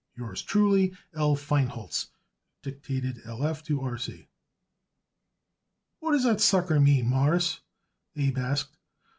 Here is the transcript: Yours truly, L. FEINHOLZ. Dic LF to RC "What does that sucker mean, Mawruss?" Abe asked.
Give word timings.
Yours 0.17 0.41
truly, 0.41 0.95
L. 1.13 1.35
FEINHOLZ. 1.35 2.07
Dic 2.63 2.81
LF 2.81 3.63
to 3.65 3.79
RC 3.81 4.25
"What 5.99 6.13
does 6.13 6.23
that 6.23 6.41
sucker 6.41 6.79
mean, 6.79 7.05
Mawruss?" 7.05 7.59
Abe 8.15 8.39
asked. 8.39 8.75